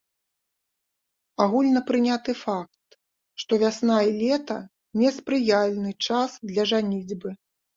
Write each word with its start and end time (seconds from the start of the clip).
Агульнапрыняты 1.45 2.31
факт, 2.43 2.97
што 3.43 3.61
вясна 3.65 3.97
і 4.09 4.17
лета 4.21 4.57
неспрыяльны 5.03 5.91
час 6.09 6.29
для 6.53 6.63
жаніцьбы. 6.75 7.29